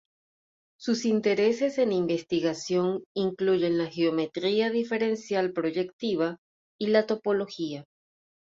[0.79, 6.37] Sus intereses en investigación incluyen la geometría diferencial proyectiva
[6.79, 7.85] y la topología.